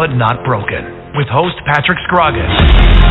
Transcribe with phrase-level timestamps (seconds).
[0.00, 2.56] but not broken, with host Patrick Scroggins.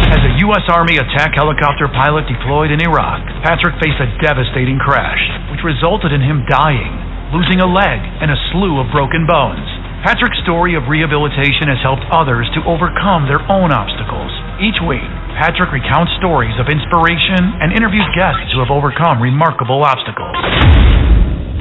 [0.09, 0.65] As a U.S.
[0.73, 5.21] Army attack helicopter pilot deployed in Iraq, Patrick faced a devastating crash,
[5.53, 6.89] which resulted in him dying,
[7.29, 9.69] losing a leg, and a slew of broken bones.
[10.01, 14.33] Patrick's story of rehabilitation has helped others to overcome their own obstacles.
[14.57, 15.05] Each week,
[15.37, 20.33] Patrick recounts stories of inspiration and interviews guests who have overcome remarkable obstacles.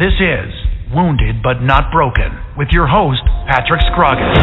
[0.01, 0.49] This is
[0.91, 4.39] Wounded but Not Broken with your host, Patrick Scroggins.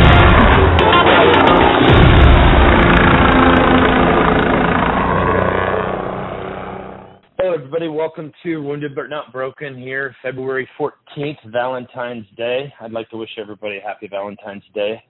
[7.40, 7.88] Hello, everybody.
[7.88, 12.72] Welcome to Wounded but Not Broken here, February 14th, Valentine's Day.
[12.80, 15.02] I'd like to wish everybody a happy Valentine's Day.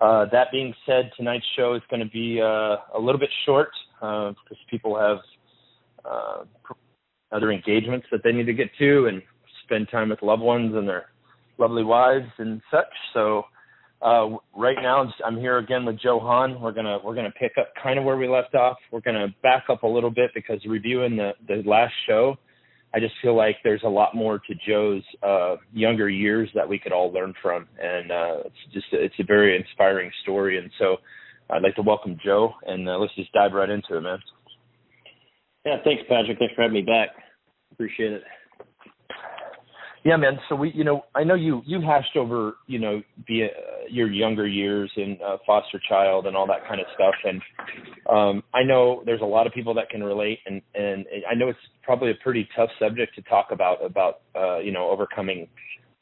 [0.00, 3.70] Uh, that being said, tonight's show is going to be uh, a little bit short
[4.00, 5.18] uh, because people have
[6.04, 6.42] uh,
[7.30, 9.22] other engagements that they need to get to and
[9.72, 11.06] spend time with loved ones and their
[11.58, 12.92] lovely wives and such.
[13.14, 13.44] So
[14.02, 16.60] uh, right now, I'm here again with Joe Hahn.
[16.60, 18.76] We're gonna we're gonna pick up kind of where we left off.
[18.90, 22.36] We're gonna back up a little bit because reviewing the the last show,
[22.92, 26.78] I just feel like there's a lot more to Joe's uh, younger years that we
[26.78, 30.58] could all learn from, and uh, it's just a, it's a very inspiring story.
[30.58, 30.96] And so,
[31.48, 34.18] I'd like to welcome Joe, and uh, let's just dive right into it, man.
[35.64, 36.38] Yeah, thanks, Patrick.
[36.38, 37.10] Thanks for having me back.
[37.70, 38.22] Appreciate it.
[40.04, 40.38] Yeah, man.
[40.48, 43.50] So we, you know, I know you you hashed over, you know, via uh,
[43.88, 47.40] your younger years and uh, foster child and all that kind of stuff, and
[48.10, 51.48] um, I know there's a lot of people that can relate, and and I know
[51.48, 55.46] it's probably a pretty tough subject to talk about about uh, you know overcoming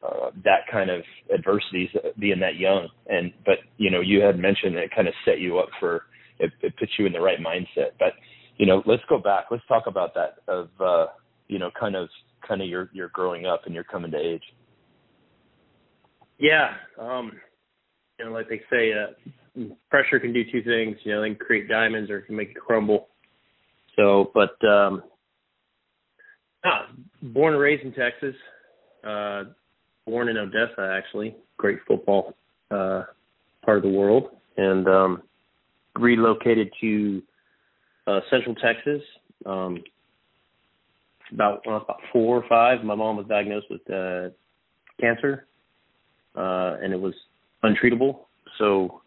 [0.03, 4.39] uh, that kind of adversities uh, being that young, and but you know you had
[4.39, 6.05] mentioned that it kind of set you up for
[6.39, 8.15] it, it puts you in the right mindset, but
[8.57, 11.07] you know let's go back, let's talk about that of uh,
[11.49, 12.09] you know kind of
[12.51, 14.43] kind of your your growing up and your coming to age?
[16.39, 17.33] Yeah, um,
[18.19, 20.97] you know, like they say, uh, pressure can do two things.
[21.05, 23.09] You know, they can create diamonds or it can make it crumble.
[23.95, 25.03] So, but um,
[26.65, 26.89] ah,
[27.23, 28.35] born and raised in Texas,
[29.07, 29.45] uh,
[30.07, 32.35] born in Odessa, actually, great football
[32.71, 33.05] uh,
[33.65, 35.23] part of the world, and um,
[35.99, 37.23] relocated to
[38.07, 39.03] uh, Central Texas.
[39.47, 39.85] Um,
[41.33, 44.31] about when I was about four or five, my mom was diagnosed with uh,
[45.01, 45.47] cancer,
[46.37, 47.15] uh, and it was
[47.65, 48.21] untreatable.
[48.59, 49.03] So,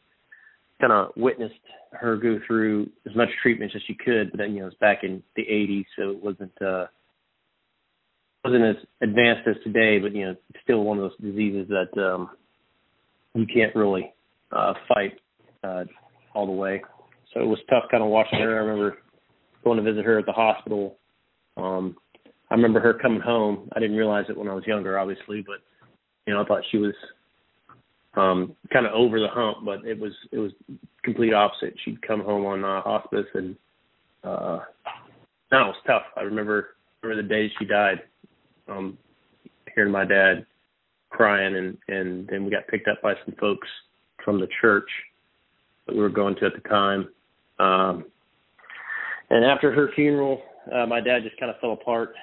[0.82, 1.54] kind of witnessed
[1.92, 4.32] her go through as much treatment as she could.
[4.32, 6.88] But then, you know, it's back in the '80s, so it wasn't uh,
[8.44, 10.00] wasn't as advanced as today.
[10.00, 12.30] But you know, still one of those diseases that um,
[13.34, 14.14] you can't really
[14.52, 15.20] uh, fight
[15.64, 15.84] uh,
[16.34, 16.82] all the way.
[17.34, 18.56] So it was tough, kind of watching her.
[18.56, 18.98] I remember
[19.64, 20.98] going to visit her at the hospital.
[21.58, 21.96] Um,
[22.54, 23.68] I remember her coming home.
[23.76, 25.58] I didn't realize it when I was younger, obviously, but
[26.28, 26.94] you know, I thought she was
[28.14, 30.52] um kind of over the hump, but it was it was
[31.04, 31.74] complete opposite.
[31.84, 33.56] She'd come home on uh, hospice, and
[34.24, 34.60] uh,
[35.52, 36.04] no, it was tough.
[36.16, 38.04] I remember remember the day she died.
[38.68, 39.00] Um,
[39.74, 40.46] hearing my dad
[41.10, 43.68] crying, and and then we got picked up by some folks
[44.24, 44.90] from the church
[45.88, 47.10] that we were going to at the time.
[47.58, 48.06] Um,
[49.32, 50.40] and after her funeral,
[50.72, 52.14] uh, my dad just kind of fell apart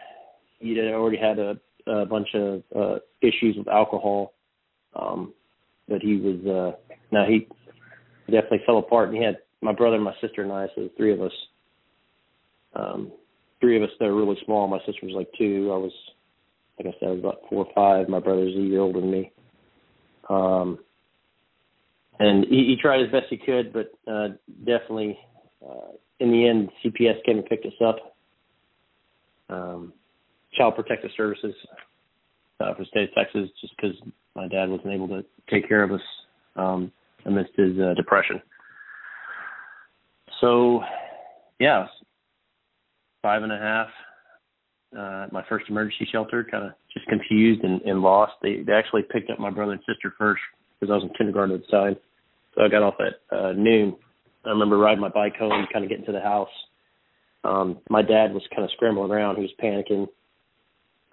[0.61, 4.35] he had already had a, a bunch of uh, issues with alcohol,
[4.95, 5.35] um,
[5.89, 7.49] but he was uh, now he
[8.31, 9.09] definitely fell apart.
[9.09, 11.33] And he had my brother, my sister, and I, so the three of us.
[12.73, 13.11] Um,
[13.61, 14.67] three of us that were really small.
[14.67, 15.71] My sister was like two.
[15.73, 15.93] I was,
[16.79, 18.09] like I said, I was about four or five.
[18.09, 19.33] My brother's a year older than me.
[20.29, 20.79] Um,
[22.19, 24.29] and he, he tried as best he could, but uh,
[24.65, 25.19] definitely,
[25.67, 28.17] uh, in the end, CPS came and picked us up.
[29.49, 29.93] Um,
[30.55, 31.55] Child Protective Services
[32.61, 33.97] uh, for the state of Texas, just because
[34.35, 36.01] my dad wasn't able to take care of us
[36.57, 36.93] um,
[37.27, 38.41] amidst his uh, depression.
[40.41, 40.81] So,
[41.59, 41.87] yeah,
[43.23, 43.89] five and a half.
[44.97, 48.33] Uh, my first emergency shelter, kind of just confused and, and lost.
[48.43, 50.41] They they actually picked up my brother and sister first
[50.81, 51.97] because I was in kindergarten at the time.
[52.55, 53.95] So I got off at uh, noon.
[54.45, 56.49] I remember riding my bike home, kind of getting to the house.
[57.45, 59.37] Um, my dad was kind of scrambling around.
[59.37, 60.09] He was panicking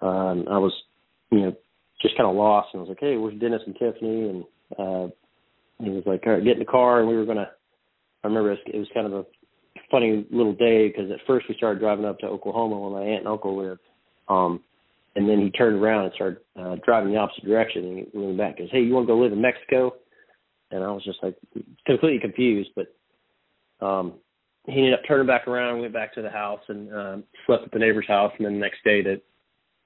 [0.00, 0.72] um, I was,
[1.30, 1.56] you know,
[2.00, 4.28] just kind of lost and I was like, hey, where's Dennis and Tiffany?
[4.28, 4.44] And
[4.78, 5.08] uh,
[5.82, 7.00] he was like, all right, get in the car.
[7.00, 7.50] And we were to,
[8.24, 9.24] I remember it was, it was kind of a
[9.90, 13.20] funny little day because at first we started driving up to Oklahoma where my aunt
[13.20, 13.80] and uncle lived.
[14.28, 14.62] Um,
[15.16, 18.38] and then he turned around and started uh, driving the opposite direction and he went
[18.38, 19.94] back and goes, hey, you want to go live in Mexico?
[20.70, 21.36] And I was just like
[21.86, 24.14] completely confused, but um,
[24.66, 27.72] he ended up turning back around, went back to the house and um, slept at
[27.72, 28.32] the neighbor's house.
[28.36, 29.22] And then the next day that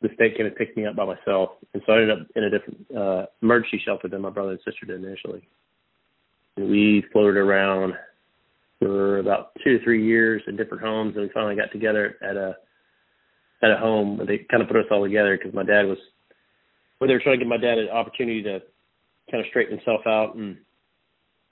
[0.03, 2.45] the state came and picked me up by myself, and so I ended up in
[2.45, 5.49] a different uh, emergency shelter than my brother and sister did initially.
[6.57, 7.95] we floated around
[8.79, 12.37] for about two to three years in different homes, and we finally got together at
[12.37, 12.57] a
[13.63, 14.21] at a home.
[14.27, 15.99] They kind of put us all together because my dad was.
[17.01, 18.61] Well, they were trying to give my dad an opportunity to
[19.31, 20.57] kind of straighten himself out and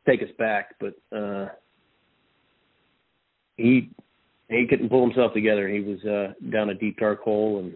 [0.09, 1.49] take us back, but uh
[3.57, 3.91] he
[4.49, 5.69] he couldn't pull himself together.
[5.69, 7.75] He was uh down a deep dark hole, and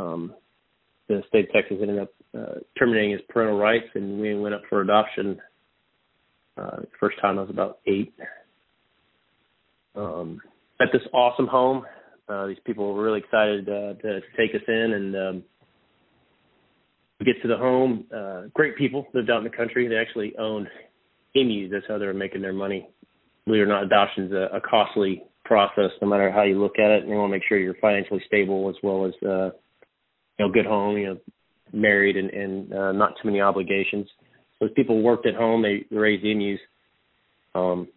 [0.00, 0.34] um
[1.10, 4.62] the state of Texas ended up uh, terminating his parental rights, and we went up
[4.68, 5.40] for adoption.
[6.56, 8.14] Uh, first time I was about eight.
[9.96, 10.40] Um,
[10.80, 11.84] at this awesome home,
[12.28, 15.44] uh, these people were really excited uh, to, to take us in, and um,
[17.18, 18.06] we get to the home.
[18.14, 19.88] Uh, great people lived out in the country.
[19.88, 20.68] They actually owned
[21.34, 21.70] emus.
[21.72, 22.88] That's how they were making their money.
[23.46, 26.78] Believe it or not, adoption is a, a costly process, no matter how you look
[26.78, 27.02] at it.
[27.02, 29.50] And you want to make sure you're financially stable as well as uh,
[30.40, 30.96] you know good home.
[30.96, 31.20] You know,
[31.72, 34.08] married and, and uh, not too many obligations.
[34.58, 36.60] So as people worked at home, they raised emus.
[37.54, 37.88] Um,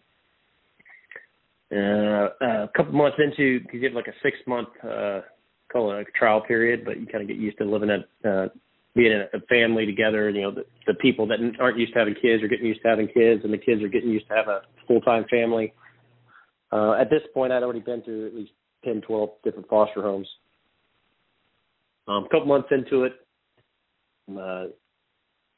[1.72, 5.22] uh, a couple months into, because you have like a six month, uh,
[5.72, 8.48] call it a trial period, but you kind of get used to living at, uh,
[8.96, 10.28] being in a family together.
[10.28, 12.82] And, You know, the, the people that aren't used to having kids are getting used
[12.84, 15.74] to having kids, and the kids are getting used to have a full time family.
[16.72, 18.52] Uh, at this point, I'd already been through at least
[18.86, 20.28] 10, 12 different foster homes.
[22.08, 23.14] Um, a couple months into it,
[24.38, 24.66] uh,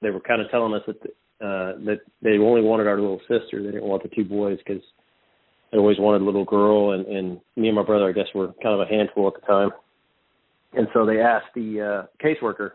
[0.02, 0.98] they were kind of telling us that
[1.42, 3.62] uh, that they only wanted our little sister.
[3.62, 4.82] They didn't want the two boys because
[5.72, 8.54] they always wanted a little girl, and, and me and my brother, I guess, were
[8.64, 9.72] kind of a handful at the time.
[10.74, 12.72] And so they asked the uh, caseworker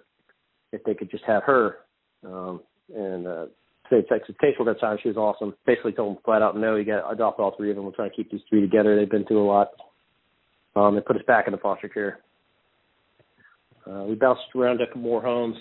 [0.73, 1.78] if they could just have her.
[2.26, 2.61] Um,
[2.94, 3.46] and uh,
[3.87, 5.55] state Texas caseworker at the time, she was awesome.
[5.66, 7.84] Basically told them flat out, no, you got to adopt all three of them.
[7.84, 8.96] We're trying to keep these three together.
[8.96, 9.69] They've been through a lot.
[10.76, 12.20] Um, they put us back into foster care.
[13.90, 15.56] Uh, we bounced around a couple more homes.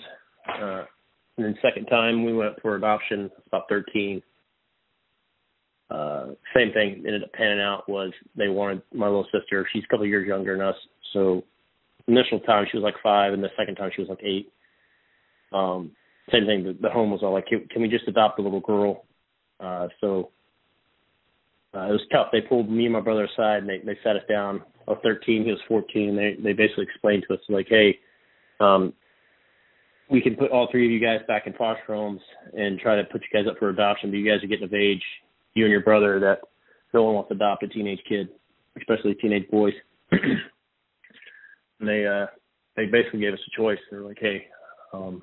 [0.48, 0.84] Uh,
[1.36, 4.22] and then second time we went for adoption, about 13.
[5.90, 9.66] Uh, same thing ended up panning out was they wanted my little sister.
[9.72, 10.76] She's a couple years younger than us.
[11.12, 11.42] So
[12.06, 14.52] initial time she was like five, and the second time she was like eight.
[15.52, 15.92] Um,
[16.30, 16.62] same thing.
[16.62, 19.04] The, the home was all like, can, can we just adopt a little girl?
[19.58, 20.30] Uh, so
[21.74, 22.28] uh, it was tough.
[22.30, 24.62] They pulled me and my brother aside and they, they sat us down.
[24.86, 26.16] I was 13, he was 14.
[26.16, 27.98] They they basically explained to us like, hey,
[28.60, 28.92] um,
[30.10, 32.20] we can put all three of you guys back in foster homes
[32.52, 34.10] and try to put you guys up for adoption.
[34.10, 35.02] But you guys are getting of age,
[35.54, 36.40] you and your brother, that
[36.92, 38.28] no one wants to adopt a teenage kid,
[38.76, 39.74] especially teenage boys.
[40.10, 40.40] and
[41.80, 42.26] they uh
[42.76, 43.78] they basically gave us a choice.
[43.90, 44.46] They're like, hey,
[44.92, 45.22] um,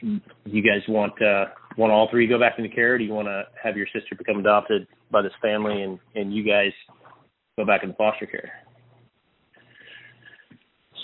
[0.00, 1.46] you guys want uh
[1.76, 2.94] want all three to go back into care?
[2.94, 6.34] Or do you want to have your sister become adopted by this family and and
[6.34, 6.72] you guys
[7.56, 8.63] go back into foster care?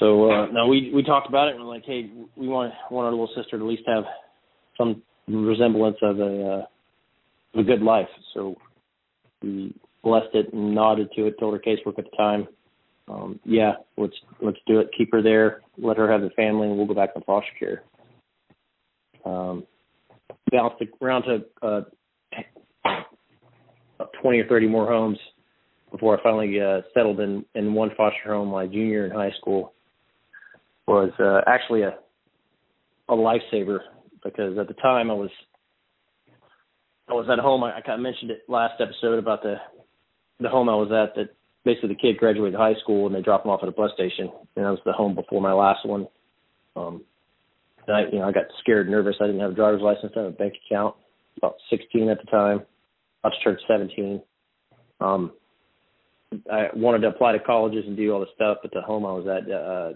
[0.01, 3.05] So uh, no, we we talked about it and we're like, hey, we want want
[3.05, 4.05] our little sister to at least have
[4.77, 6.65] some resemblance of a
[7.55, 8.09] uh, a good life.
[8.33, 8.57] So
[9.43, 11.39] we blessed it and nodded to it.
[11.39, 12.49] Told her casework at the time,
[13.09, 14.89] um, yeah, let's let's do it.
[14.97, 15.61] Keep her there.
[15.77, 17.83] Let her have the family, and we'll go back to foster care.
[19.27, 19.67] Um,
[20.51, 21.83] bounced around to uh,
[24.23, 25.19] 20 or 30 more homes
[25.91, 29.75] before I finally uh, settled in in one foster home my junior in high school
[30.91, 31.95] was uh, actually a
[33.09, 33.79] a lifesaver
[34.23, 35.31] because at the time I was
[37.09, 37.65] I was at home.
[37.65, 39.57] I, I kind of mentioned it last episode about the
[40.41, 41.31] the home I was at that
[41.65, 44.31] basically the kid graduated high school and they dropped him off at a bus station
[44.57, 46.09] and that was the home before my last one.
[46.77, 47.03] Um,
[47.87, 49.17] and I you know I got scared, nervous.
[49.21, 50.95] I didn't have a driver's license, I had a bank account.
[51.37, 52.67] About 16 at the time,
[53.23, 54.21] about to turn 17.
[55.01, 55.33] Um,
[56.53, 59.13] I wanted to apply to colleges and do all the stuff, but the home I
[59.13, 59.93] was at uh,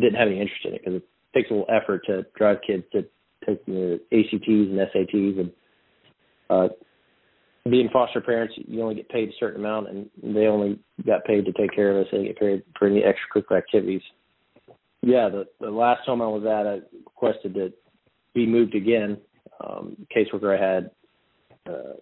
[0.00, 2.84] didn't have any interest in it because it takes a little effort to drive kids
[2.92, 3.02] to
[3.46, 5.52] take the ACTs and SATs and
[6.50, 6.68] uh
[7.68, 11.44] being foster parents you only get paid a certain amount and they only got paid
[11.44, 14.02] to take care of us they get paid for any extracurricular activities.
[15.02, 17.72] Yeah, the the last home I was at I requested to
[18.34, 19.18] be moved again.
[19.64, 20.90] Um caseworker I had
[21.68, 21.94] uh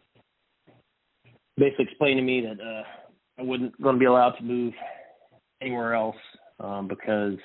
[1.57, 2.83] basically explained to me that uh
[3.39, 4.75] I wasn't going to be allowed to move
[5.61, 6.17] anywhere else
[6.59, 7.39] um because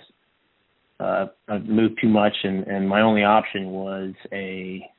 [0.99, 4.89] uh, I've moved too much, and, and my only option was a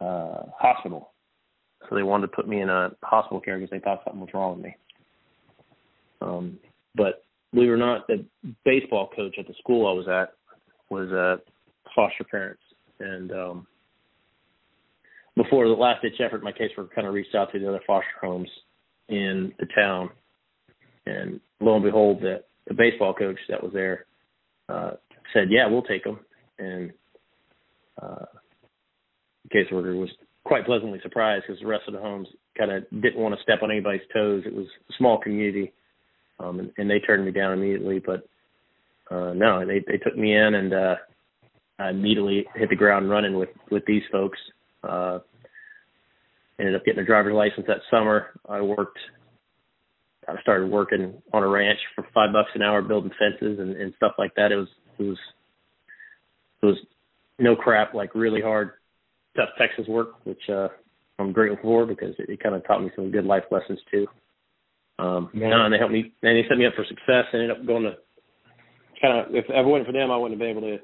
[0.00, 1.12] uh, hospital.
[1.88, 4.30] So they wanted to put me in a hospital care because they thought something was
[4.34, 4.76] wrong with me.
[6.20, 6.58] Um,
[6.94, 8.24] but believe it or not, the
[8.64, 10.34] baseball coach at the school I was at
[10.90, 11.36] was uh,
[11.94, 12.62] foster parents,
[13.00, 13.66] and um,
[15.36, 17.80] before the last ditch effort, my case caseworker kind of reached out to the other
[17.86, 18.48] foster homes
[19.08, 20.10] in the town,
[21.06, 24.06] and lo and behold, the, the baseball coach that was there
[24.68, 24.92] uh,
[25.32, 26.20] said, "Yeah, we'll take them."
[26.58, 26.92] And
[28.00, 28.24] uh,
[29.44, 30.10] the caseworker was
[30.44, 33.62] quite pleasantly surprised because the rest of the homes kind of didn't want to step
[33.62, 34.44] on anybody's toes.
[34.46, 35.72] It was a small community,
[36.40, 38.00] um, and, and they turned me down immediately.
[38.04, 38.28] But
[39.10, 40.94] uh, no, they they took me in, and uh,
[41.78, 44.38] I immediately hit the ground running with with these folks.
[44.82, 45.18] Uh,
[46.58, 48.28] ended up getting a driver's license that summer.
[48.48, 48.98] I worked.
[50.28, 53.94] I started working on a ranch for five bucks an hour, building fences and, and
[53.96, 54.52] stuff like that.
[54.52, 54.68] It was
[54.98, 55.18] it was
[56.62, 56.76] it was
[57.38, 58.72] no crap, like really hard,
[59.36, 60.68] tough Texas work, which uh,
[61.18, 64.06] I'm grateful for because it, it kind of taught me some good life lessons too.
[64.98, 65.64] Um, yeah.
[65.64, 67.26] and they helped me, and they set me up for success.
[67.32, 67.96] I ended up going to
[69.00, 70.82] kind of, if it wasn't for them, I wouldn't have been able to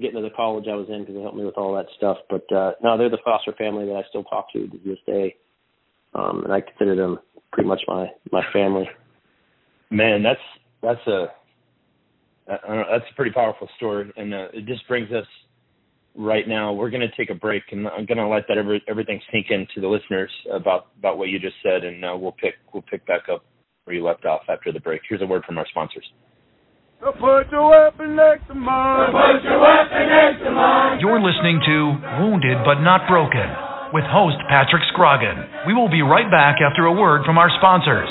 [0.00, 2.18] get into the college I was in because they helped me with all that stuff.
[2.28, 5.36] But uh, no, they're the foster family that I still talk to to this day,
[6.14, 7.18] um, and I consider them
[7.52, 8.88] pretty much my my family.
[9.90, 10.40] Man, that's
[10.82, 11.26] that's a
[12.46, 15.26] that's a pretty powerful story, and uh, it just brings us
[16.16, 16.72] right now.
[16.72, 19.46] We're going to take a break, and I'm going to let that every, everything sink
[19.50, 23.06] into the listeners about about what you just said, and uh, we'll pick we'll pick
[23.06, 23.44] back up
[23.84, 25.02] where you left off after the break.
[25.08, 26.04] Here's a word from our sponsors.
[27.00, 29.10] So put your weapon next to mine.
[29.10, 31.00] put your weapon next to mine.
[31.00, 33.61] You're listening to Wounded but Not Broken
[33.92, 35.66] with host Patrick Scroggin.
[35.66, 38.08] We will be right back after a word from our sponsors.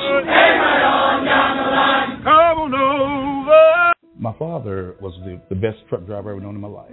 [4.18, 6.92] My father was the, the best truck driver I've ever known in my life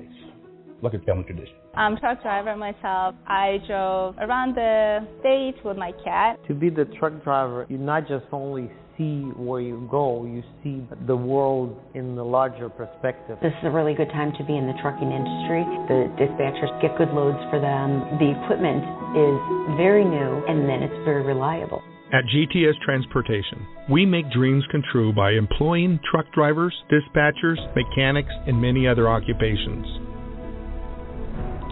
[0.82, 1.54] like a family tradition.
[1.74, 3.14] I'm a truck driver myself.
[3.26, 6.38] I drove around the state with my cat.
[6.48, 10.82] To be the truck driver, you not just only see where you go, you see
[11.06, 13.38] the world in the larger perspective.
[13.40, 15.62] This is a really good time to be in the trucking industry.
[15.86, 18.18] The dispatchers get good loads for them.
[18.18, 18.82] The equipment
[19.14, 19.38] is
[19.78, 21.80] very new and then it's very reliable.
[22.10, 28.60] At GTS Transportation, we make dreams come true by employing truck drivers, dispatchers, mechanics, and
[28.60, 30.07] many other occupations.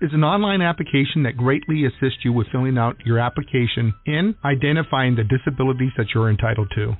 [0.00, 5.16] is an online application that greatly assists you with filling out your application and identifying
[5.16, 6.94] the disabilities that you're entitled to.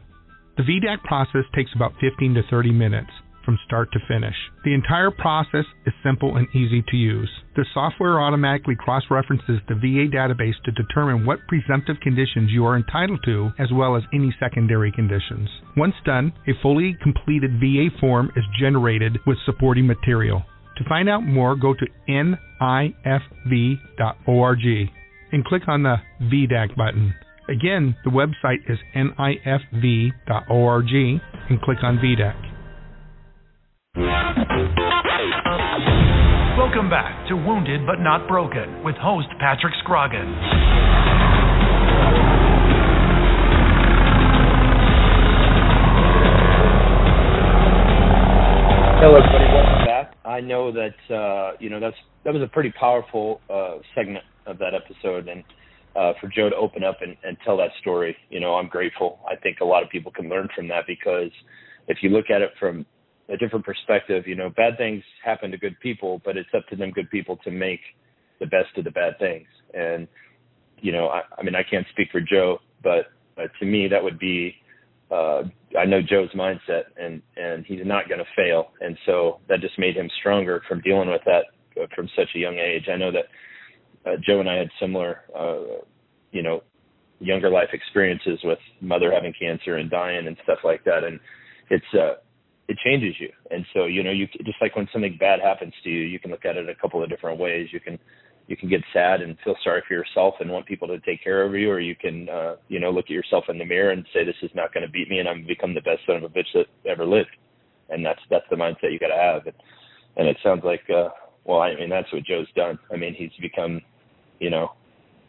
[0.56, 3.10] The VDAC process takes about 15 to 30 minutes
[3.44, 4.34] from start to finish.
[4.64, 7.30] The entire process is simple and easy to use.
[7.56, 12.76] The software automatically cross references the VA database to determine what presumptive conditions you are
[12.76, 15.48] entitled to, as well as any secondary conditions.
[15.76, 20.42] Once done, a fully completed VA form is generated with supporting material.
[20.76, 23.78] To find out more, go to nifv.org
[25.32, 27.14] and click on the VDAC button.
[27.48, 30.12] Again, the website is nifv.org
[31.50, 32.53] and click on VDAC.
[33.96, 34.10] Welcome
[36.90, 40.34] back to Wounded but Not Broken with host Patrick Scroggin.
[48.98, 49.44] Hello, everybody.
[49.52, 50.16] Welcome back.
[50.24, 54.58] I know that uh, you know that's that was a pretty powerful uh, segment of
[54.58, 55.44] that episode, and
[55.94, 59.20] uh, for Joe to open up and, and tell that story, you know, I'm grateful.
[59.30, 61.30] I think a lot of people can learn from that because
[61.86, 62.84] if you look at it from
[63.28, 64.24] a different perspective.
[64.26, 67.38] You know, bad things happen to good people, but it's up to them good people
[67.44, 67.80] to make
[68.40, 69.46] the best of the bad things.
[69.72, 70.08] And
[70.80, 73.06] you know, I, I mean, I can't speak for Joe, but
[73.38, 74.54] uh, to me, that would be.
[75.10, 75.42] Uh,
[75.78, 79.78] I know Joe's mindset, and and he's not going to fail, and so that just
[79.78, 81.44] made him stronger from dealing with that
[81.80, 82.88] uh, from such a young age.
[82.92, 85.84] I know that uh, Joe and I had similar, uh,
[86.32, 86.62] you know,
[87.20, 91.20] younger life experiences with mother having cancer and dying and stuff like that, and
[91.70, 92.14] it's uh,
[92.68, 93.28] it changes you.
[93.50, 96.30] And so, you know, you just like when something bad happens to you, you can
[96.30, 97.68] look at it a couple of different ways.
[97.72, 97.98] You can
[98.46, 101.42] you can get sad and feel sorry for yourself and want people to take care
[101.42, 104.04] of you, or you can, uh, you know, look at yourself in the mirror and
[104.12, 106.24] say, "This is not going to beat me, and I'm become the best son of
[106.24, 107.36] a bitch that ever lived."
[107.90, 109.46] And that's that's the mindset you got to have.
[109.46, 109.56] And,
[110.16, 111.08] and it sounds like, uh,
[111.44, 112.78] well, I mean, that's what Joe's done.
[112.92, 113.80] I mean, he's become,
[114.40, 114.72] you know,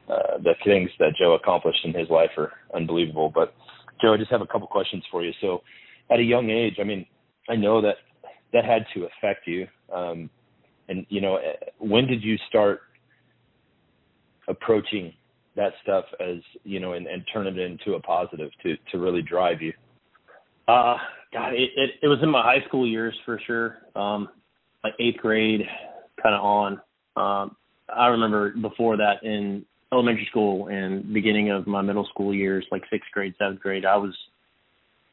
[0.10, 3.32] uh, the things that Joe accomplished in his life are unbelievable.
[3.34, 3.54] But
[4.02, 5.32] Joe, I just have a couple questions for you.
[5.42, 5.64] So,
[6.12, 7.06] at a young age, I mean,
[7.50, 7.96] I know that
[8.54, 9.68] that had to affect you.
[9.94, 10.30] Um,
[10.88, 12.82] and you know, eh, when did you start
[14.48, 15.14] approaching
[15.56, 19.22] that stuff as you know, and, and turn it into a positive to to really
[19.22, 19.74] drive you?
[20.68, 20.98] Uh,
[21.34, 23.78] God, it, it it was in my high school years for sure.
[23.96, 24.30] Um,
[24.84, 25.62] like eighth grade,
[26.22, 26.82] kind of on.
[27.16, 27.56] Um,
[27.90, 32.84] I remember before that in elementary school and beginning of my middle school years, like
[32.90, 34.14] sixth grade, seventh grade, I was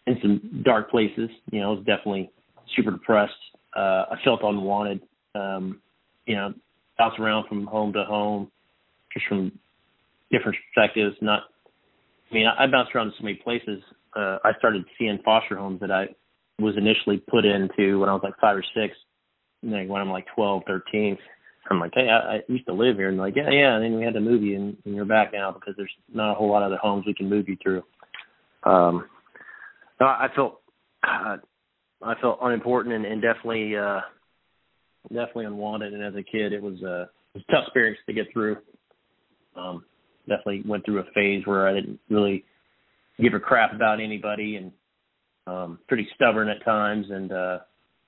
[0.06, 1.30] in some dark places.
[1.50, 2.30] You know, I was definitely
[2.76, 3.32] super depressed.
[3.76, 5.00] Uh, I felt unwanted.
[5.34, 5.80] Um,
[6.26, 6.52] you know,
[6.98, 8.50] bounce around from home to home,
[9.12, 9.52] just from
[10.30, 11.16] different perspectives.
[11.20, 11.42] Not,
[12.30, 13.82] I mean, I, I bounced around to so many places.
[14.14, 16.08] Uh, I started seeing foster homes that I
[16.58, 18.94] was initially put into when I was like five or six.
[19.62, 21.16] And then when I'm like twelve, thirteen,
[21.70, 23.76] I'm like, hey, I, I used to live here, and like, yeah, yeah.
[23.76, 26.32] And then we had to move you, and, and you're back now because there's not
[26.32, 27.82] a whole lot of other homes we can move you through.
[28.64, 29.06] Um,
[30.02, 30.60] no, I felt,
[31.04, 31.40] God,
[32.02, 34.00] I felt unimportant and, and definitely, uh,
[35.08, 35.94] definitely unwanted.
[35.94, 38.56] And as a kid, it was a, it was a tough experience to get through.
[39.56, 39.84] Um,
[40.28, 42.44] definitely went through a phase where I didn't really
[43.20, 44.72] give a crap about anybody, and
[45.46, 47.58] um, pretty stubborn at times, and uh,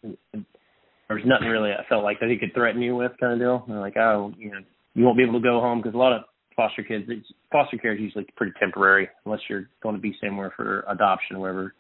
[0.03, 3.39] there was nothing really I felt like that he could threaten you with, kind of
[3.39, 3.65] deal.
[3.69, 4.59] And like, oh, you know,
[4.95, 6.23] you won't be able to go home because a lot of
[6.57, 10.53] foster kids, it's, foster care is usually pretty temporary unless you're going to be somewhere
[10.57, 11.75] for adoption or whatever.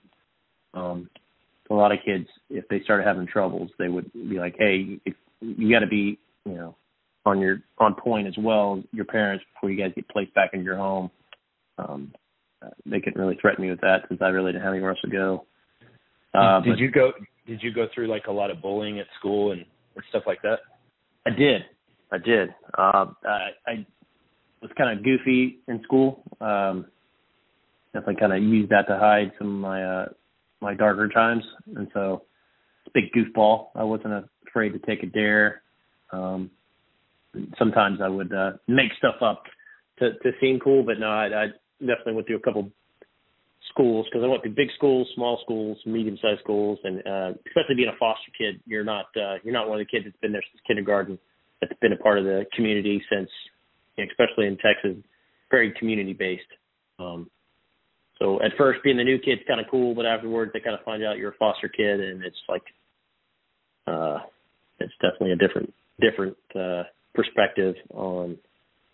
[0.74, 1.08] Um,
[1.70, 5.14] a lot of kids, if they started having troubles, they would be like, hey, if,
[5.40, 6.76] you got to be, you know,
[7.26, 10.62] on your on point as well your parents before you guys get placed back in
[10.62, 11.10] your home.
[11.78, 12.12] Um,
[12.62, 15.00] uh, they couldn't really threaten me with that since I really didn't have anywhere else
[15.04, 15.46] to go.
[16.34, 17.12] Uh, did but, you go?
[17.46, 20.42] Did you go through like a lot of bullying at school and, and stuff like
[20.42, 20.60] that?
[21.26, 21.62] I did.
[22.12, 22.50] I did.
[22.76, 23.86] Uh, I, I
[24.62, 26.22] was kind of goofy in school.
[26.40, 26.86] Um,
[27.92, 30.06] definitely kind of used that to hide some of my uh,
[30.64, 31.44] my darker times,
[31.76, 32.24] and so
[32.84, 33.68] it's a big goofball.
[33.74, 35.62] I wasn't afraid to take a dare.
[36.12, 36.50] Um,
[37.58, 39.44] sometimes I would uh, make stuff up
[39.98, 41.46] to to seem cool, but no, I, I
[41.80, 42.70] definitely went through a couple
[43.70, 47.76] schools because I went through big schools, small schools, medium sized schools, and uh, especially
[47.76, 50.32] being a foster kid, you're not uh, you're not one of the kids that's been
[50.32, 51.18] there since kindergarten.
[51.60, 53.30] That's been a part of the community since,
[53.98, 55.02] especially in Texas,
[55.50, 56.42] very community based.
[56.98, 57.30] Um,
[58.18, 60.84] so at first, being the new kid's kind of cool, but afterwards, they kind of
[60.84, 62.62] find out you're a foster kid, and it's like,
[63.86, 64.18] uh,
[64.78, 68.36] it's definitely a different different uh, perspective on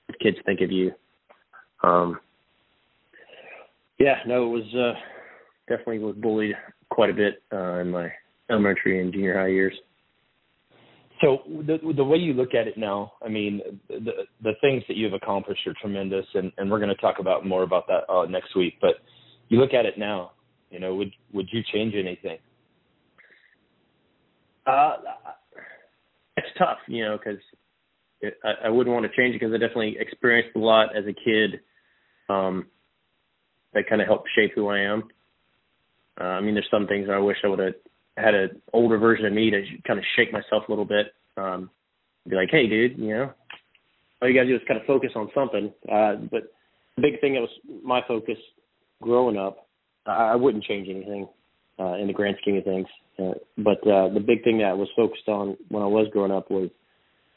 [0.07, 0.93] what kids think of you.
[1.83, 2.19] Um,
[3.99, 4.99] yeah, no, it was uh,
[5.69, 6.55] definitely was bullied
[6.91, 8.11] quite a bit uh, in my
[8.51, 9.75] elementary and junior high years.
[11.21, 14.97] So the the way you look at it now, I mean, the the things that
[14.97, 18.25] you've accomplished are tremendous, and and we're going to talk about more about that uh,
[18.25, 18.75] next week.
[18.81, 18.97] But
[19.49, 20.33] you look at it now,
[20.71, 22.39] you know, would would you change anything?
[24.67, 24.97] Uh,
[26.37, 27.41] it's tough, you know, because
[28.45, 31.13] I, I wouldn't want to change it because I definitely experienced a lot as a
[31.13, 31.61] kid.
[32.29, 32.67] Um,
[33.75, 35.05] that kind of helped shape who I am.
[36.21, 37.75] Uh, I mean, there's some things I wish I would have
[38.23, 41.13] had an older version of me to kind of shake myself a little bit.
[41.37, 41.71] Um,
[42.29, 43.33] be like, hey, dude, you know,
[44.21, 45.73] all you got to do is kind of focus on something.
[45.91, 46.53] Uh, but
[46.97, 47.51] the big thing that was
[47.83, 48.37] my focus
[49.03, 49.67] growing up,
[50.07, 51.29] I, I wouldn't change anything
[51.79, 52.87] uh, in the grand scheme of things.
[53.19, 56.33] Uh, but uh, the big thing that I was focused on when I was growing
[56.33, 56.71] up was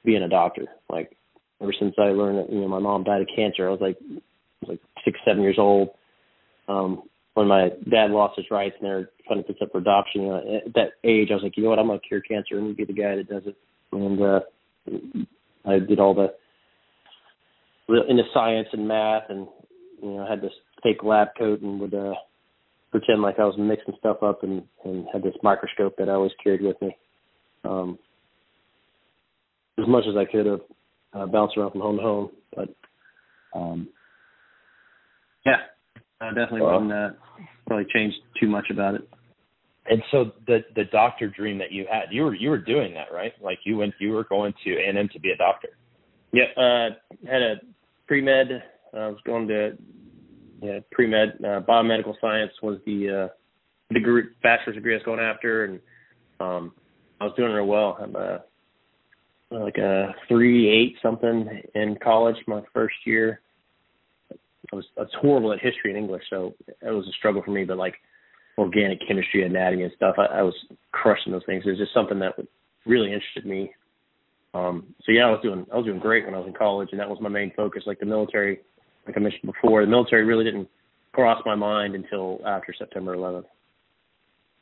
[0.03, 0.65] being a doctor.
[0.89, 1.15] Like
[1.61, 3.97] ever since I learned that you know my mom died of cancer, I was like
[4.67, 5.89] like six, seven years old
[6.67, 10.21] um, when my dad lost his rights and they're trying to put up for adoption,
[10.21, 12.57] you know, at that age, I was like, you know what, I'm gonna cure cancer
[12.57, 13.55] and be the guy that does it.
[13.91, 14.39] And uh,
[15.65, 16.33] I did all the
[18.09, 19.47] into science and math, and
[20.01, 22.13] you know, I had this fake lab coat and would uh,
[22.91, 26.31] pretend like I was mixing stuff up, and and had this microscope that I always
[26.43, 26.95] carried with me.
[27.63, 27.97] Um,
[29.79, 30.61] as much as I could have
[31.13, 32.69] uh, bounced around from home to home, but
[33.55, 33.87] um,
[35.45, 35.57] yeah,
[36.23, 37.09] I definitely well, wouldn't uh,
[37.69, 39.07] really change too much about it.
[39.85, 43.13] And so the the doctor dream that you had, you were you were doing that
[43.13, 43.33] right?
[43.41, 45.69] Like you went, you were going to A and M to be a doctor.
[46.31, 46.89] Yeah, uh,
[47.29, 47.55] had a
[48.07, 48.63] pre med.
[48.93, 49.77] Uh, I was going to
[50.61, 51.37] yeah, pre med.
[51.39, 55.79] Uh, biomedical science was the uh, degree, bachelor's degree I was going after, and
[56.39, 56.73] um,
[57.19, 57.97] I was doing real well.
[58.01, 58.37] I'm uh,
[59.51, 63.41] like a three eight something in college my first year.
[64.73, 67.51] I was, I was horrible at history and English, so it was a struggle for
[67.51, 67.63] me.
[67.63, 67.93] But like
[68.57, 70.55] organic chemistry, and anatomy, and stuff, I, I was
[70.91, 71.63] crushing those things.
[71.65, 72.33] It was just something that
[72.85, 73.71] really interested me.
[74.53, 76.89] Um, so yeah, I was doing I was doing great when I was in college,
[76.91, 77.83] and that was my main focus.
[77.85, 78.59] Like the military,
[79.05, 80.69] like I mentioned before, the military really didn't
[81.11, 83.45] cross my mind until after September 11th.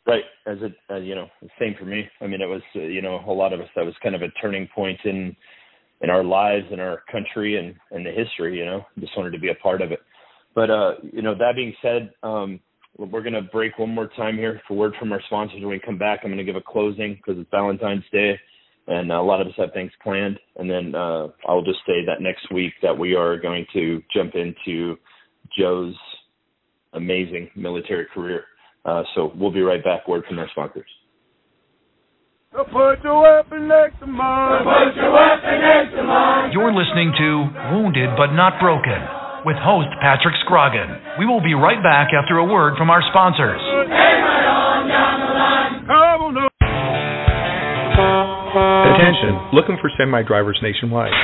[0.06, 1.28] Right, as it as you know,
[1.60, 2.10] same for me.
[2.20, 4.22] I mean, it was uh, you know a lot of us that was kind of
[4.22, 5.36] a turning point in
[6.02, 8.58] in our lives in our country and and the history.
[8.58, 10.00] You know, just wanted to be a part of it.
[10.54, 12.60] But uh, you know, that being said, um,
[12.98, 15.62] we're going to break one more time here for word from our sponsors.
[15.62, 18.38] When we come back, I'm going to give a closing because it's Valentine's Day,
[18.88, 20.40] and a lot of us have things planned.
[20.58, 24.34] And then uh, I'll just say that next week that we are going to jump
[24.36, 24.98] into
[25.58, 25.96] Joe's
[26.94, 28.44] amazing military career.
[28.84, 30.08] Uh, so we'll be right back.
[30.08, 30.90] Word from our sponsors.
[32.52, 34.68] So put your weapon next to mine.
[34.68, 36.52] put your weapon next to mine.
[36.52, 39.00] You're listening to Wounded but Not Broken
[39.48, 41.16] with host Patrick Scroggin.
[41.16, 43.64] We will be right back after a word from our sponsors.
[49.00, 51.16] Attention, looking for semi drivers nationwide.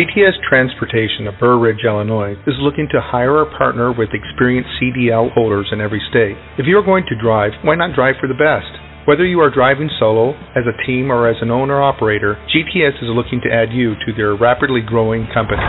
[0.00, 5.28] GTS Transportation of Burr Ridge, Illinois is looking to hire a partner with experienced CDL
[5.36, 6.40] holders in every state.
[6.56, 8.87] If you are going to drive, why not drive for the best?
[9.08, 13.08] Whether you are driving solo, as a team, or as an owner operator, GTS is
[13.08, 15.64] looking to add you to their rapidly growing company.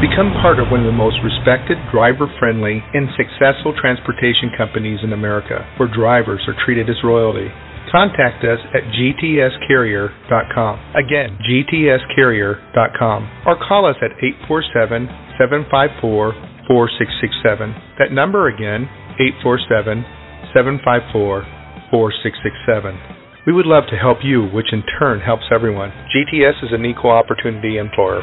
[0.00, 5.12] Become part of one of the most respected, driver friendly, and successful transportation companies in
[5.12, 7.52] America, where drivers are treated as royalty.
[7.92, 10.74] Contact us at gtscarrier.com.
[10.96, 13.20] Again, gtscarrier.com.
[13.44, 14.16] Or call us at
[14.48, 16.08] 847 754
[16.64, 18.00] 4667.
[18.00, 18.88] That number again,
[19.20, 20.08] 847
[20.54, 23.20] 754 4667.
[23.46, 25.90] We would love to help you, which in turn helps everyone.
[26.12, 28.20] GTS is an equal opportunity employer.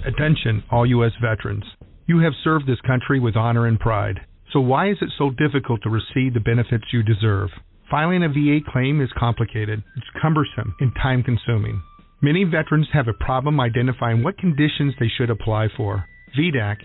[0.07, 1.13] Attention, all U.S.
[1.21, 1.65] veterans.
[2.07, 4.21] You have served this country with honor and pride.
[4.53, 7.51] So why is it so difficult to receive the benefits you deserve?
[7.91, 11.83] Filing a VA claim is complicated, it's cumbersome, and time consuming.
[12.23, 16.05] Many veterans have a problem identifying what conditions they should apply for.
[16.39, 16.77] VDAC,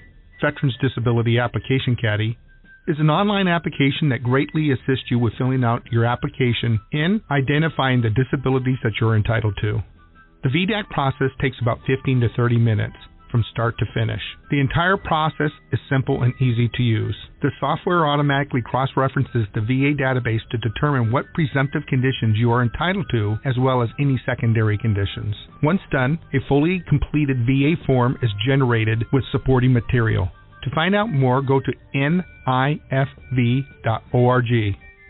[0.42, 2.38] Veterans Disability Application Caddy,
[2.88, 8.02] is an online application that greatly assists you with filling out your application and identifying
[8.02, 9.82] the disabilities that you're entitled to.
[10.44, 12.98] The VDAC process takes about 15 to 30 minutes
[13.32, 14.22] from start to finish.
[14.52, 17.16] The entire process is simple and easy to use.
[17.42, 22.62] The software automatically cross references the VA database to determine what presumptive conditions you are
[22.62, 25.34] entitled to, as well as any secondary conditions.
[25.64, 30.30] Once done, a fully completed VA form is generated with supporting material.
[30.64, 32.26] To find out more, go to nifv.org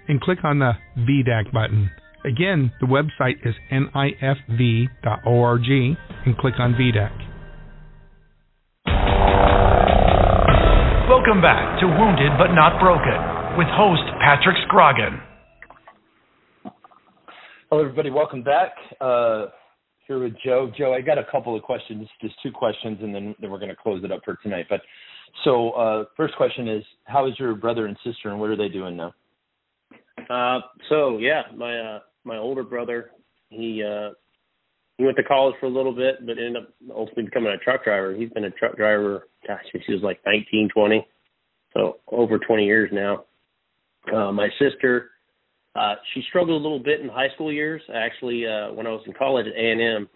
[0.07, 1.91] and click on the VDAC button.
[2.25, 4.87] Again, the website is nifv.org
[6.25, 7.11] and click on VDAC.
[11.07, 15.21] Welcome back to Wounded but Not Broken with host Patrick Scroggin.
[17.69, 18.09] Hello, everybody.
[18.09, 18.71] Welcome back.
[18.99, 19.47] Uh,
[20.07, 20.71] here with Joe.
[20.77, 23.69] Joe, I got a couple of questions, just two questions, and then, then we're going
[23.69, 24.65] to close it up for tonight.
[24.69, 24.81] But
[25.43, 28.69] so, uh, first question is, how is your brother and sister, and what are they
[28.69, 29.13] doing now?
[30.29, 33.11] Uh, so yeah, my uh, my older brother,
[33.49, 34.11] he uh,
[34.97, 37.83] he went to college for a little bit, but ended up ultimately becoming a truck
[37.83, 38.13] driver.
[38.13, 41.07] He's been a truck driver, gosh, since he was like 19, 20,
[41.73, 43.25] so over 20 years now.
[44.13, 45.11] Uh, my sister,
[45.75, 47.81] uh, she struggled a little bit in high school years.
[47.93, 50.07] Actually, uh, when I was in college at A&M,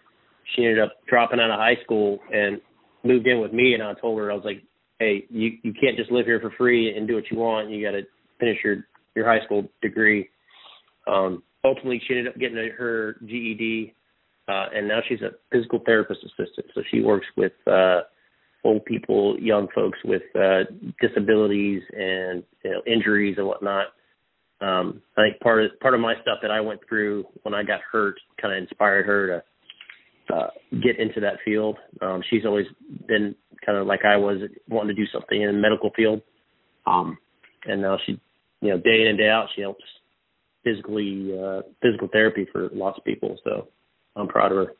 [0.54, 2.60] she ended up dropping out of high school and
[3.02, 3.74] moved in with me.
[3.74, 4.62] And I told her, I was like,
[4.98, 7.70] hey, you you can't just live here for free and do what you want.
[7.70, 8.02] You got to
[8.40, 10.28] finish your your high school degree.
[11.06, 13.94] Um, ultimately, she ended up getting her GED
[14.48, 16.66] uh, and now she's a physical therapist assistant.
[16.74, 18.00] So she works with uh,
[18.64, 20.64] old people, young folks with uh,
[21.00, 23.88] disabilities and you know, injuries and whatnot.
[24.60, 27.62] Um, I think part of part of my stuff that I went through when I
[27.62, 29.42] got hurt kind of inspired her
[30.28, 30.50] to uh,
[30.82, 31.76] get into that field.
[32.00, 32.66] Um, she's always
[33.06, 36.22] been kind of like I was, wanting to do something in the medical field.
[36.86, 37.18] Um,
[37.64, 38.20] and now she,
[38.60, 39.84] you know, day in and day out, she helps
[40.64, 43.36] physically uh, physical therapy for lots of people.
[43.44, 43.68] So
[44.16, 44.72] I'm proud of her.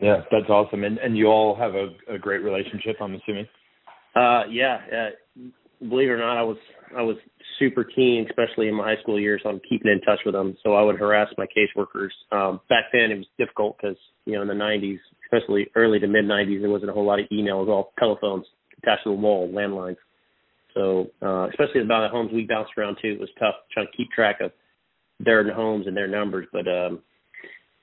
[0.00, 0.84] Yeah, that's awesome.
[0.84, 3.46] And and you all have a, a great relationship, I'm assuming.
[4.14, 5.40] Uh, yeah, uh,
[5.88, 6.56] believe it or not, I was
[6.96, 7.16] I was
[7.58, 10.56] super keen, especially in my high school years, on keeping in touch with them.
[10.62, 12.10] So I would harass my caseworkers.
[12.32, 14.98] Um, back then, it was difficult because you know in the '90s,
[15.34, 18.46] especially early to mid '90s, there wasn't a whole lot of emails, all telephones
[18.82, 19.96] attached to the wall, landlines.
[20.74, 23.96] So uh, especially about the homes we bounced around to, it was tough trying to
[23.96, 24.50] keep track of
[25.20, 26.46] their homes and their numbers.
[26.52, 27.00] But um,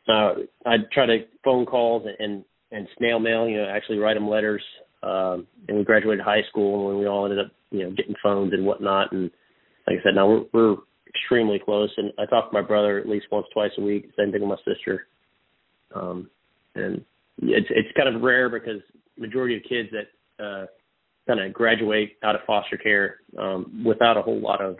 [0.07, 0.33] uh,
[0.65, 4.29] I'd try to phone calls and, and and snail mail, you know, actually write them
[4.29, 4.63] letters.
[5.03, 8.53] Um, and we graduated high school and we all ended up, you know, getting phones
[8.53, 9.11] and whatnot.
[9.11, 9.31] And
[9.87, 10.75] like I said, now we're, we're
[11.07, 11.91] extremely close.
[11.97, 14.09] And I talk to my brother at least once, twice a week.
[14.17, 15.07] Same thing with my sister.
[15.93, 16.29] Um,
[16.75, 17.03] and
[17.39, 18.81] it's it's kind of rare because
[19.17, 20.65] majority of kids that uh,
[21.27, 24.77] kind of graduate out of foster care um, without a whole lot of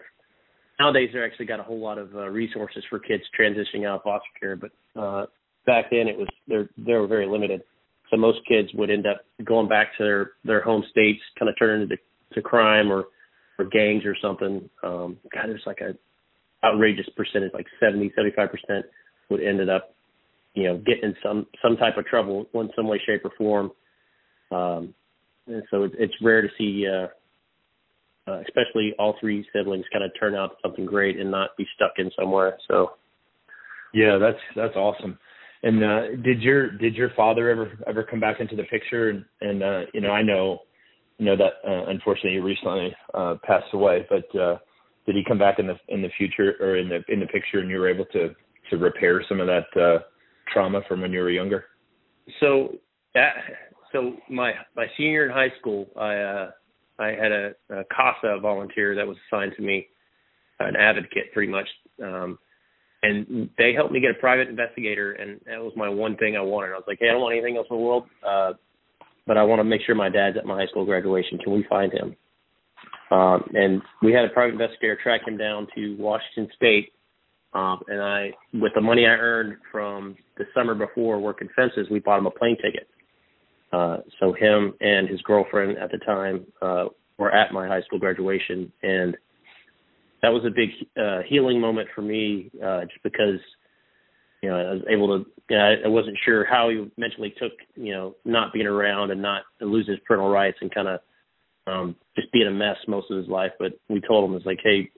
[0.79, 4.03] nowadays they're actually got a whole lot of uh, resources for kids transitioning out of
[4.03, 5.25] foster care but uh
[5.65, 7.61] back then it was they're they were very limited.
[8.09, 11.55] So most kids would end up going back to their their home states kind of
[11.57, 11.97] turning into
[12.33, 13.05] to crime or
[13.59, 14.69] or gangs or something.
[14.83, 15.95] Um god there's like a
[16.65, 18.85] outrageous percentage like 70 75 percent
[19.29, 19.95] would ended up
[20.53, 23.71] you know getting in some some type of trouble in some way shape or form
[24.51, 24.93] um
[25.47, 27.07] and so it's, it's rare to see uh
[28.27, 31.93] uh, especially all three siblings kind of turn out something great and not be stuck
[31.97, 32.57] in somewhere.
[32.67, 32.91] So,
[33.93, 35.17] yeah, that's that's awesome.
[35.63, 39.09] And uh, did your did your father ever ever come back into the picture?
[39.09, 40.59] And, and uh, you know, I know
[41.17, 44.57] you know that uh, unfortunately he recently uh, passed away, but uh,
[45.05, 47.59] did he come back in the in the future or in the in the picture,
[47.59, 48.35] and you were able to
[48.69, 49.99] to repair some of that uh,
[50.53, 51.65] trauma from when you were younger?
[52.39, 52.75] So
[53.13, 53.33] that
[53.91, 56.51] so my my senior in high school, I uh,
[56.99, 59.87] I had a, a CASA volunteer that was assigned to me,
[60.59, 61.67] an advocate pretty much,
[62.03, 62.37] um,
[63.03, 66.41] and they helped me get a private investigator, and that was my one thing I
[66.41, 66.71] wanted.
[66.71, 68.53] I was like, hey, I don't want anything else in the world, uh,
[69.25, 71.39] but I want to make sure my dad's at my high school graduation.
[71.39, 72.15] Can we find him?
[73.09, 76.93] Um, and we had a private investigator track him down to Washington State.
[77.53, 81.99] Um, and I, with the money I earned from the summer before working fences, we
[81.99, 82.87] bought him a plane ticket.
[83.73, 86.85] Uh, so him and his girlfriend at the time uh,
[87.17, 89.15] were at my high school graduation, and
[90.21, 90.69] that was a big
[91.01, 93.39] uh, healing moment for me, uh, just because
[94.41, 95.29] you know I was able to.
[95.49, 99.11] You know, I, I wasn't sure how he mentally took you know not being around
[99.11, 100.99] and not losing his parental rights and kind of
[101.67, 103.51] um, just being a mess most of his life.
[103.57, 104.89] But we told him it's like, hey,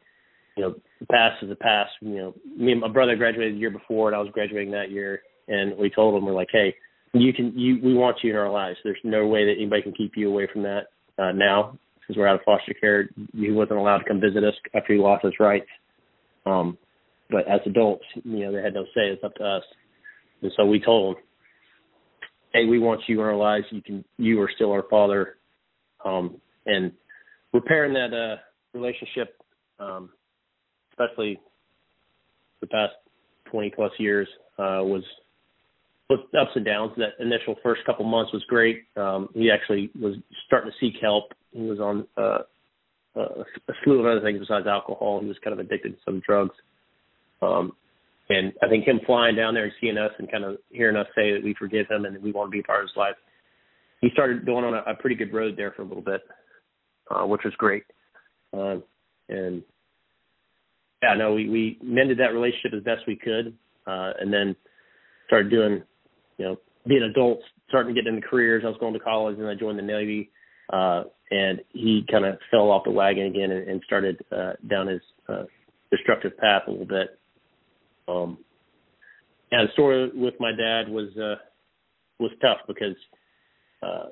[0.55, 1.91] you know, the past is the past.
[2.01, 4.91] You know, me and my brother graduated the year before, and I was graduating that
[4.91, 6.73] year, and we told him we're like, hey
[7.13, 8.77] you can you we want you in our lives.
[8.83, 10.87] There's no way that anybody can keep you away from that
[11.19, 13.09] uh, now because we're out of foster care.
[13.33, 15.69] He wasn't allowed to come visit us after he lost his rights.
[16.45, 16.77] Um,
[17.29, 19.09] but as adults, you know, they had no say.
[19.09, 19.63] It's up to us.
[20.41, 21.23] And so we told him,
[22.51, 23.65] "Hey, we want you in our lives.
[23.69, 24.03] You can.
[24.17, 25.37] You are still our father."
[26.03, 26.91] Um, and
[27.53, 28.37] repairing that uh,
[28.77, 29.37] relationship,
[29.79, 30.09] um,
[30.93, 31.39] especially
[32.61, 32.93] the past
[33.51, 34.27] 20 plus years,
[34.57, 35.03] uh, was
[36.09, 36.91] with ups and downs.
[36.97, 38.83] That initial first couple months was great.
[38.95, 40.15] Um, he actually was
[40.47, 41.33] starting to seek help.
[41.51, 42.39] He was on uh,
[43.15, 45.19] uh, a slew of other things besides alcohol.
[45.21, 46.55] He was kind of addicted to some drugs.
[47.41, 47.73] Um,
[48.29, 51.07] and I think him flying down there and seeing us and kind of hearing us
[51.15, 52.97] say that we forgive him and that we want to be a part of his
[52.97, 53.15] life,
[54.01, 56.21] he started going on a, a pretty good road there for a little bit,
[57.11, 57.83] uh, which was great.
[58.57, 58.77] Uh,
[59.29, 59.63] and
[61.03, 63.53] yeah, no, we, we mended that relationship as best we could.
[63.85, 64.55] Uh, and then
[65.27, 65.83] started doing
[66.37, 66.55] you know,
[66.87, 68.63] being adults, starting to get into careers.
[68.65, 70.31] I was going to college and I joined the Navy.
[70.71, 74.87] Uh, and he kind of fell off the wagon again and, and started uh, down
[74.87, 75.43] his uh,
[75.91, 77.19] destructive path a little bit.
[78.07, 78.37] Um,
[79.51, 81.35] yeah, the story with my dad was uh,
[82.19, 82.95] was tough because,
[83.81, 84.05] uh,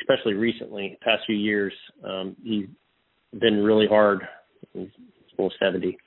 [0.00, 1.72] especially recently, past few years,
[2.04, 2.66] um, he's
[3.40, 4.20] been really hard.
[4.72, 4.88] He's
[5.36, 5.98] almost seventy,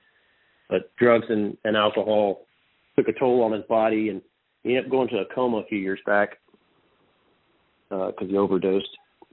[0.72, 2.48] but drugs and, and alcohol
[2.96, 4.22] took a toll on his body, and
[4.64, 6.40] he ended up going to a coma a few years back
[7.90, 8.88] because uh, he overdosed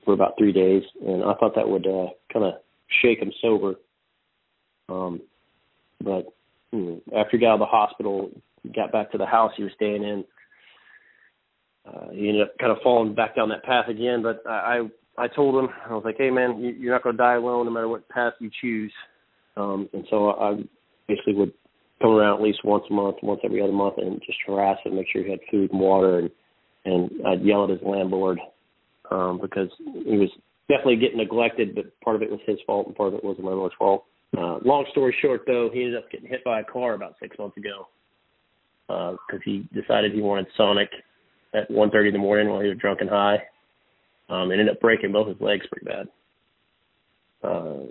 [0.04, 2.54] for about three days, and I thought that would uh, kind of
[3.00, 3.76] shake him sober.
[4.88, 5.22] Um,
[6.02, 6.26] but
[6.72, 8.30] you know, after he got out of the hospital,
[8.62, 10.24] he got back to the house he was staying in,
[11.86, 14.22] uh, he ended up kind of falling back down that path again.
[14.22, 17.16] But I, I, I told him, I was like, hey man, you, you're not going
[17.16, 18.92] to die alone no matter what path you choose.
[19.56, 20.62] Um, and so I
[21.08, 21.52] basically would
[22.00, 24.94] come around at least once a month, once every other month, and just harass him,
[24.94, 26.30] make sure he had food and water, and
[26.84, 28.38] and I'd yell at his landlord
[29.10, 30.30] um, because he was
[30.68, 33.36] definitely getting neglected, but part of it was his fault and part of it was
[33.36, 34.04] the landlord's fault.
[34.36, 37.36] Uh, long story short, though, he ended up getting hit by a car about six
[37.38, 37.88] months ago
[38.86, 40.88] because uh, he decided he wanted Sonic
[41.54, 43.36] at 1:30 in the morning while he was drunk and high.
[44.30, 46.08] Um, and ended up breaking both his legs pretty bad.
[47.42, 47.90] Uh,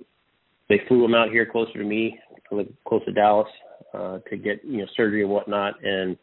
[0.69, 3.47] they flew him out here closer to me, close to Dallas,
[3.93, 6.17] uh, to get you know surgery and whatnot, and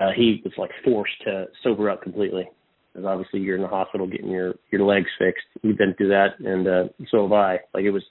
[0.00, 2.48] uh, he was like forced to sober up completely.
[2.92, 5.44] Because obviously you're in the hospital getting your your legs fixed.
[5.62, 7.58] You've been through that, and uh, so have I.
[7.74, 8.02] Like it was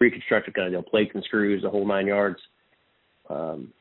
[0.00, 2.38] reconstructive kind of deal, plates and screws, the whole nine yards.
[3.30, 3.72] Um,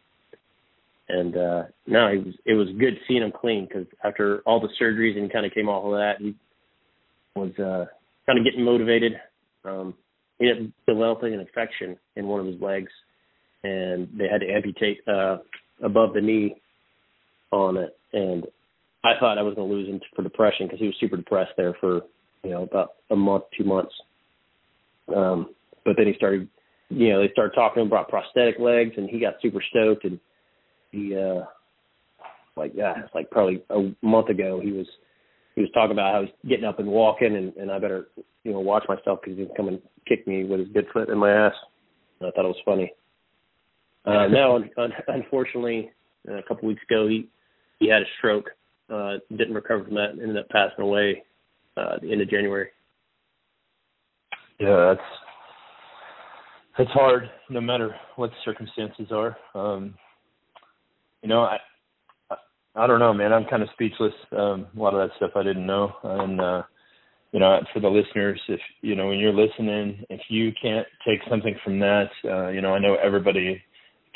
[1.09, 4.69] and uh, no, it was it was good seeing him clean because after all the
[4.81, 6.35] surgeries and kind of came off of that, he
[7.35, 7.85] was uh,
[8.25, 9.13] kind of getting motivated.
[9.63, 9.93] Um,
[10.39, 12.91] he ended up developing an infection in one of his legs,
[13.63, 15.37] and they had to amputate uh,
[15.83, 16.55] above the knee
[17.51, 17.97] on it.
[18.13, 18.45] And
[19.03, 21.53] I thought I was going to lose him for depression because he was super depressed
[21.57, 22.01] there for
[22.43, 23.93] you know about a month, two months.
[25.15, 25.49] Um,
[25.83, 26.49] but then he started,
[26.89, 30.03] you know, they started talking about prosthetic legs, and he got super stoked.
[30.03, 30.19] And
[30.91, 31.45] he, uh,
[32.55, 34.87] like, yeah, like probably a month ago, he was
[35.55, 38.07] he was talking about how he's getting up and walking, and, and I better,
[38.43, 41.17] you know, watch myself because he's come and kick me with his good foot in
[41.17, 41.53] my ass.
[42.19, 42.93] And I thought it was funny.
[44.05, 45.91] Uh, now, un- un- unfortunately,
[46.27, 47.29] a couple weeks ago, he
[47.79, 48.49] he had a stroke.
[48.89, 50.11] Uh, didn't recover from that.
[50.11, 51.23] And ended up passing away
[51.75, 52.69] uh, at the end of January.
[54.59, 55.07] Yeah, that's
[56.77, 59.37] it's hard, no matter what the circumstances are.
[59.53, 59.95] Um,
[61.21, 61.57] you know, I,
[62.75, 63.31] I don't know, man.
[63.33, 64.13] I'm kind of speechless.
[64.31, 66.63] Um, a lot of that stuff I didn't know, and uh,
[67.31, 71.19] you know, for the listeners, if you know when you're listening, if you can't take
[71.29, 73.61] something from that, uh, you know, I know everybody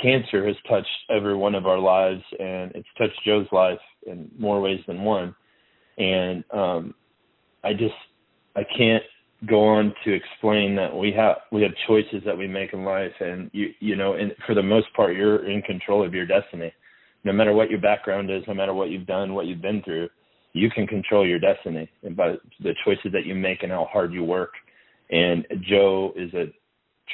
[0.02, 4.62] cancer has touched every one of our lives and it's touched Joe's life in more
[4.62, 5.36] ways than one.
[5.98, 6.94] And um
[7.64, 7.94] I just
[8.56, 9.04] I can't
[9.50, 13.14] go on to explain that we have we have choices that we make in life
[13.20, 16.74] and you you know and for the most part you're in control of your destiny.
[17.24, 20.10] No matter what your background is, no matter what you've done, what you've been through,
[20.54, 24.14] you can control your destiny and by the choices that you make and how hard
[24.14, 24.52] you work.
[25.12, 26.46] And Joe is a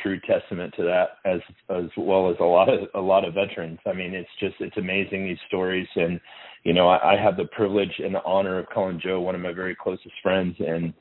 [0.04, 1.40] true testament to that as
[1.70, 3.80] as well as a lot of a lot of veterans.
[3.86, 6.20] I mean, it's just it's amazing these stories, and
[6.64, 9.42] you know, I, I have the privilege and the honor of calling Joe one of
[9.42, 10.56] my very closest friends.
[10.60, 10.94] And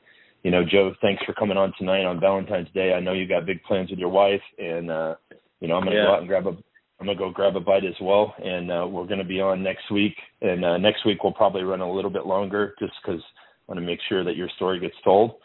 [0.43, 2.93] you know, Joe, thanks for coming on tonight on Valentine's Day.
[2.93, 5.15] I know you got big plans with your wife, and uh,
[5.59, 6.05] you know, I'm gonna yeah.
[6.05, 6.55] go out and grab a
[6.99, 9.91] I'm gonna go grab a bite as well, and uh, we're gonna be on next
[9.91, 10.15] week.
[10.41, 13.79] And uh, next week we'll probably run a little bit longer, just because I want
[13.79, 15.35] to make sure that your story gets told.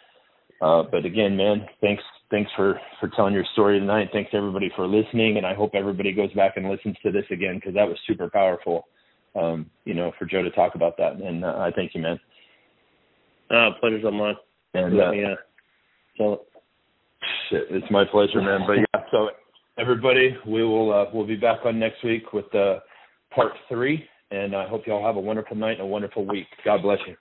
[0.62, 4.10] Uh, but again, man, thanks thanks for for telling your story tonight.
[4.12, 7.56] Thanks everybody for listening, and I hope everybody goes back and listens to this again
[7.56, 8.86] because that was super powerful.
[9.34, 12.18] Um, you know, for Joe to talk about that, and uh, I thank you, man.
[13.50, 14.36] Uh, pleasure's on mine.
[14.74, 15.34] And uh, yeah,
[16.16, 16.42] so
[17.48, 18.60] shit, it's my pleasure, man.
[18.66, 19.30] But yeah, so
[19.78, 22.80] everybody, we will uh, we'll be back on next week with uh,
[23.34, 26.46] part three, and I hope you all have a wonderful night and a wonderful week.
[26.64, 27.16] God bless you.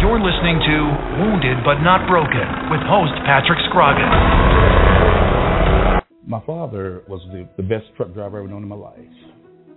[0.00, 0.76] You're listening to
[1.20, 4.12] Wounded But Not Broken with host Patrick Scroggins.
[6.26, 8.98] My father was the, the best truck driver I've ever known in my life.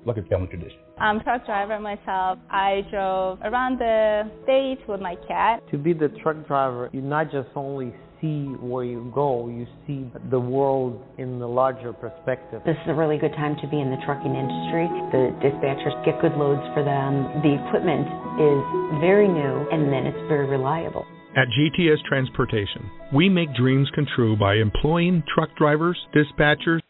[0.05, 0.77] Like a family tradition.
[0.97, 2.39] I'm a truck driver myself.
[2.49, 5.61] I drove around the state with my cat.
[5.71, 10.09] To be the truck driver, you not just only see where you go, you see
[10.29, 12.61] the world in the larger perspective.
[12.65, 14.87] This is a really good time to be in the trucking industry.
[15.11, 17.41] The dispatchers get good loads for them.
[17.43, 18.07] The equipment
[18.41, 18.61] is
[19.01, 21.05] very new and then it's very reliable.
[21.35, 26.81] At GTS Transportation, we make dreams come true by employing truck drivers, dispatchers,